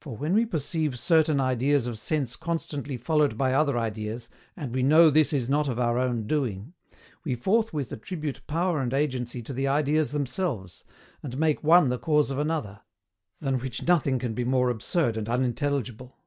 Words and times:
For, 0.00 0.16
when 0.16 0.34
we 0.34 0.46
perceive 0.46 0.98
certain 0.98 1.38
ideas 1.38 1.86
of 1.86 1.96
Sense 1.96 2.34
constantly 2.34 2.96
followed 2.96 3.38
by 3.38 3.54
other 3.54 3.78
ideas 3.78 4.28
and 4.56 4.74
WE 4.74 4.82
KNOW 4.82 5.10
THIS 5.10 5.32
IS 5.32 5.48
NOT 5.48 5.68
OF 5.68 5.78
OUR 5.78 5.96
OWN 5.96 6.26
DOING, 6.26 6.72
we 7.24 7.36
forthwith 7.36 7.92
attribute 7.92 8.44
power 8.48 8.80
and 8.80 8.92
agency 8.92 9.42
to 9.42 9.52
the 9.52 9.68
ideas 9.68 10.10
themselves, 10.10 10.82
and 11.22 11.38
make 11.38 11.62
one 11.62 11.88
the 11.88 12.00
cause 12.00 12.32
of 12.32 12.38
another, 12.40 12.80
than 13.40 13.60
which 13.60 13.86
nothing 13.86 14.18
can 14.18 14.34
be 14.34 14.42
more 14.44 14.70
absurd 14.70 15.16
and 15.16 15.28
unintelligible. 15.28 16.18